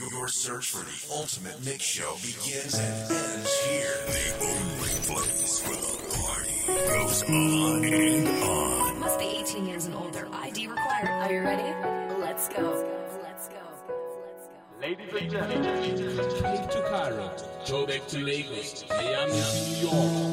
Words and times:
Your 0.00 0.26
search 0.26 0.70
for 0.70 0.84
the 0.84 1.14
ultimate 1.14 1.64
mix 1.64 1.84
show 1.84 2.16
begins 2.16 2.74
and 2.74 3.12
ends 3.12 3.64
here. 3.64 3.94
The 4.06 4.44
only 4.44 4.88
place 5.06 5.62
where 5.68 5.76
the 5.76 5.98
party 6.18 6.88
goes 6.88 7.22
on 7.22 7.84
and 7.84 8.28
on. 8.42 8.98
Must 8.98 9.18
be 9.20 9.26
18 9.26 9.66
years 9.66 9.86
and 9.86 9.94
older. 9.94 10.26
ID 10.32 10.66
required. 10.66 11.08
Are 11.08 11.32
you 11.32 11.42
ready? 11.42 11.62
Let's 12.20 12.48
go. 12.48 12.62
Let's 12.62 12.82
go. 12.82 13.22
Let's 13.22 13.48
go. 13.48 13.54
Ladies 14.80 15.14
and 15.14 15.30
gentlemen, 15.30 15.62
Cape 15.62 16.70
to 16.70 16.82
Cairo, 16.88 17.30
Joburg 17.64 18.06
to 18.08 18.18
Lagos, 18.18 18.84
Miami 18.88 19.32
to 19.32 19.70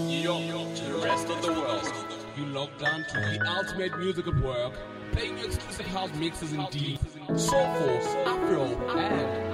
New 0.07 0.23
York, 0.23 0.41
New 0.41 0.57
York 0.57 0.75
to 0.75 0.83
the 0.85 1.05
rest 1.05 1.29
of 1.29 1.41
the 1.43 1.51
world. 1.51 1.93
you 2.35 2.45
logged 2.47 2.81
on 2.81 3.03
to 3.03 3.19
the 3.19 3.47
ultimate 3.47 3.97
music 3.99 4.27
at 4.27 4.35
work, 4.41 4.73
playing 5.11 5.37
you 5.37 5.45
exclusive 5.45 5.85
house 5.87 6.13
mixes 6.15 6.53
indeed, 6.53 6.99
soulful, 7.35 7.89
Afro, 8.25 8.63
and 8.97 8.99
and 8.99 9.43
with 9.43 9.50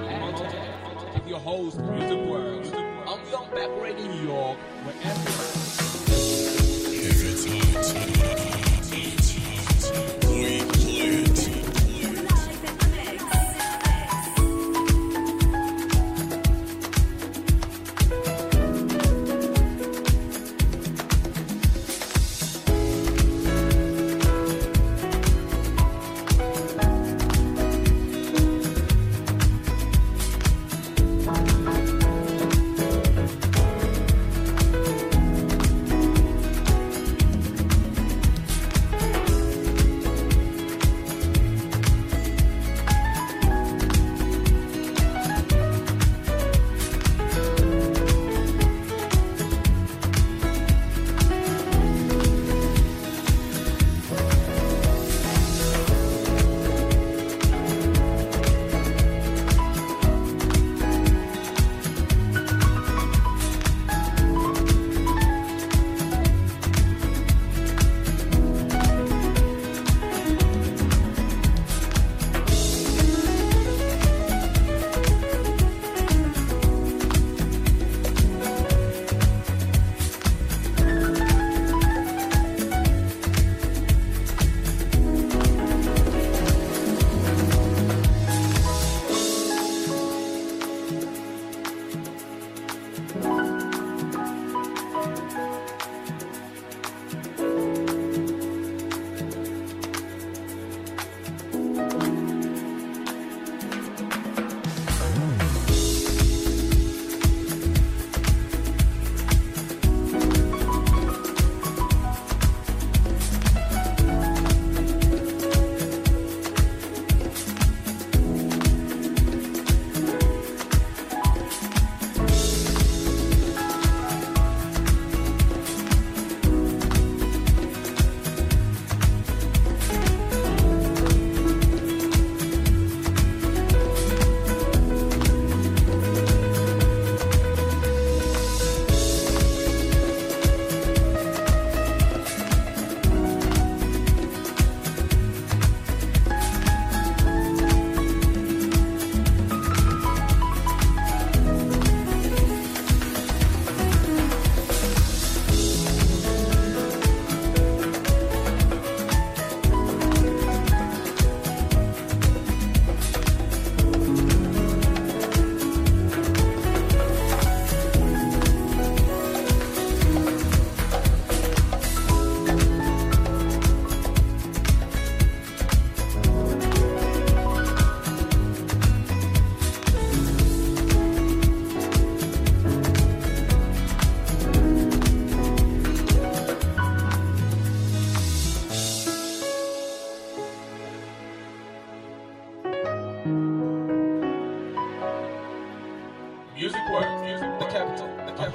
your 1.28 1.40
host, 1.40 1.78
Music 1.78 2.18
World. 2.26 2.66
I'm 3.06 3.30
Young 3.30 3.50
Back 3.50 3.68
Radio 3.82 4.06
New 4.06 4.28
York, 4.28 4.56
wherever. 4.84 5.87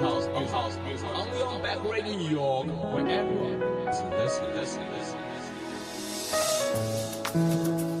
house, 0.00 0.50
house 0.50 0.78
music. 0.84 1.08
I'm 1.14 1.28
Young 1.38 1.62
Back 1.62 1.78
Radio 1.84 2.16
New 2.16 2.28
York, 2.28 2.66
wherever. 2.66 3.92
So 3.92 4.08
listen, 4.10 4.54
listen, 4.54 4.84
listen. 4.92 5.18
If 7.34 7.93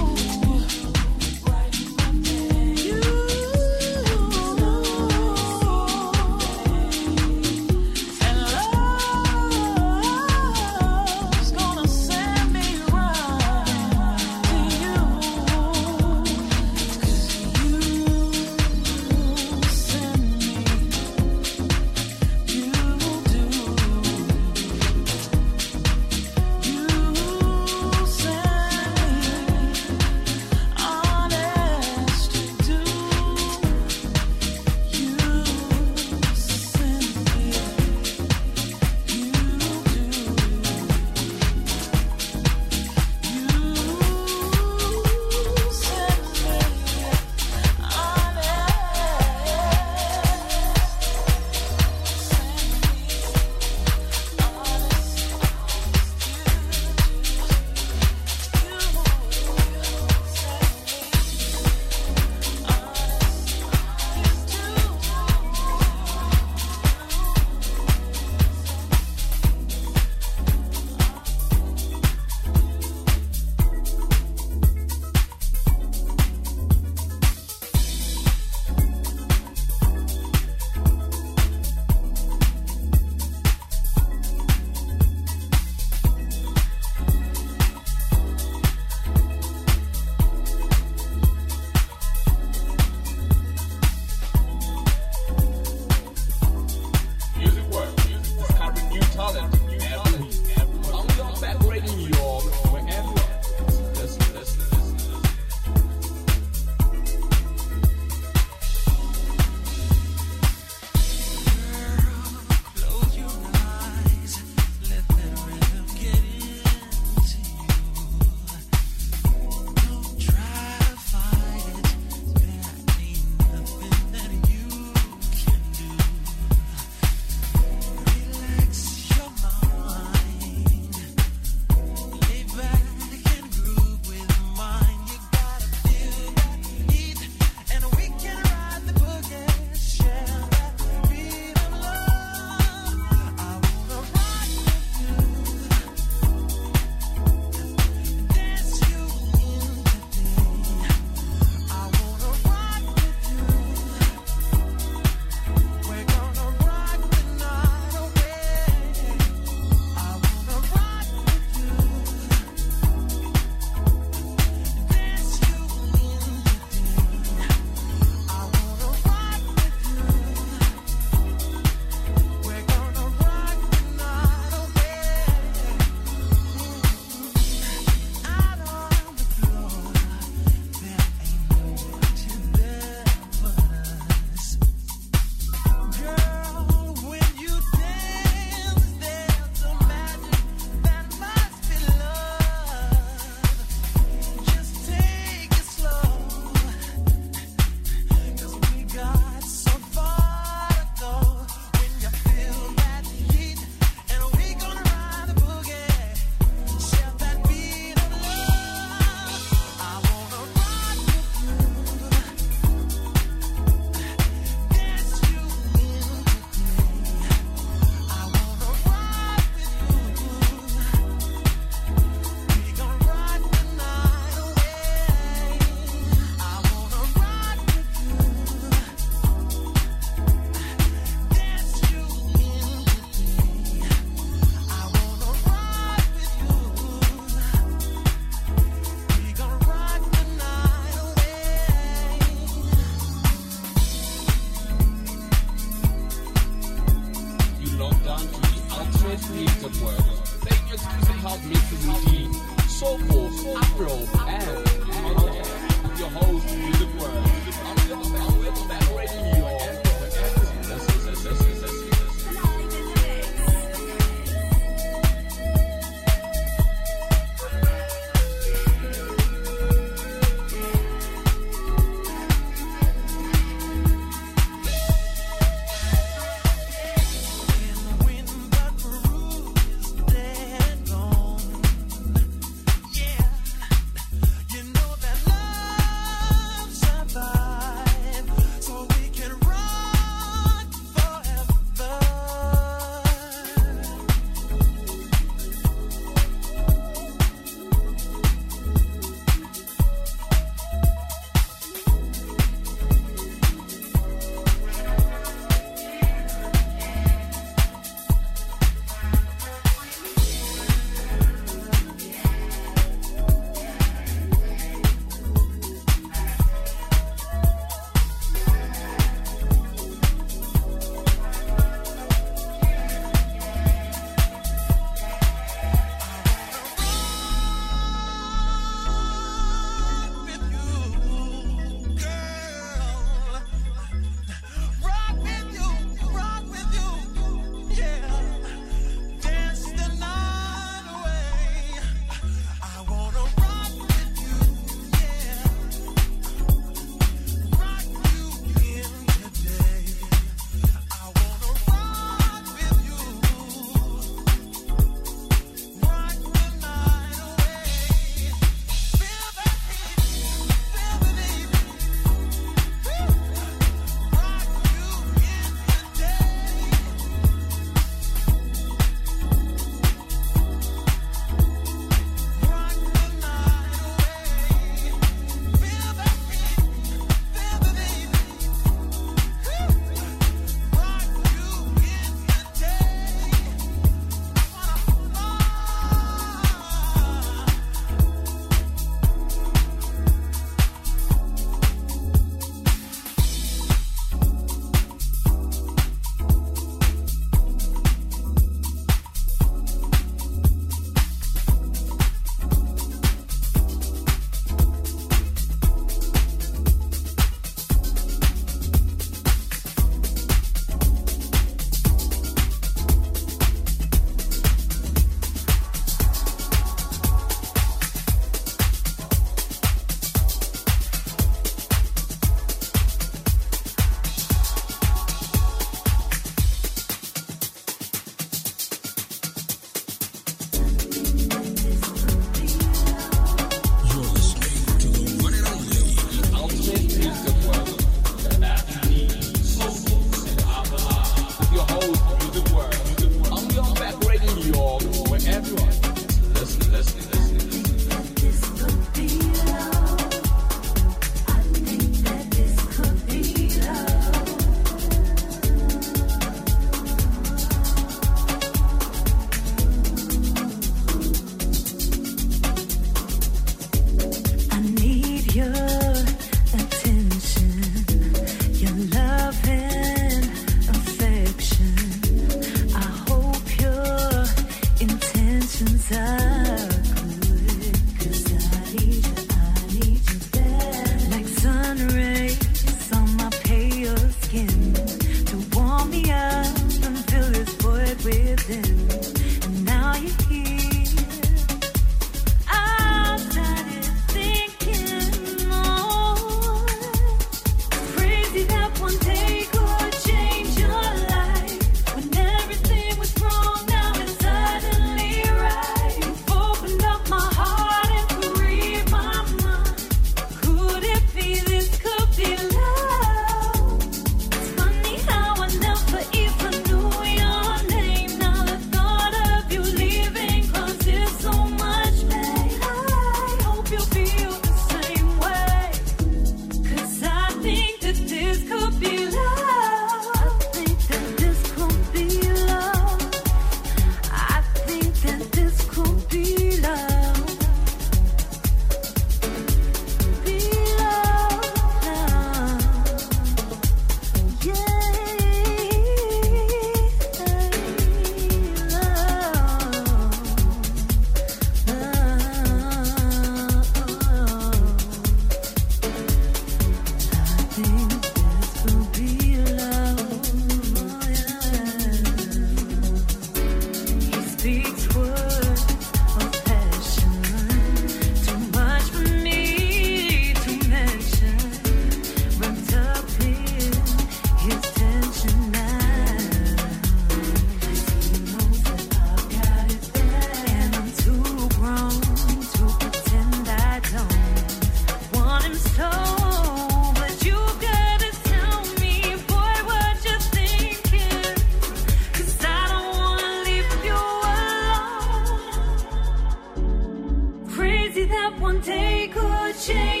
change. 599.61 600.00